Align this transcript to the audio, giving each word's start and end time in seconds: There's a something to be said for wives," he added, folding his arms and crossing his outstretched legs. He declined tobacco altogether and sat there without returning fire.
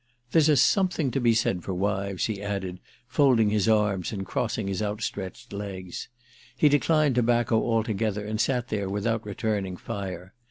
There's 0.31 0.49
a 0.49 0.57
something 0.57 1.11
to 1.11 1.19
be 1.21 1.35
said 1.35 1.63
for 1.63 1.75
wives," 1.75 2.25
he 2.25 2.41
added, 2.41 2.79
folding 3.07 3.51
his 3.51 3.69
arms 3.69 4.11
and 4.11 4.25
crossing 4.25 4.67
his 4.67 4.81
outstretched 4.81 5.53
legs. 5.53 6.07
He 6.57 6.69
declined 6.69 7.13
tobacco 7.13 7.59
altogether 7.61 8.25
and 8.25 8.41
sat 8.41 8.69
there 8.69 8.89
without 8.89 9.23
returning 9.23 9.77
fire. 9.77 10.33